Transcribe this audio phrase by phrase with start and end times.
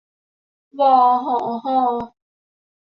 [0.79, 0.95] วอ
[1.25, 1.77] หอ ฮอ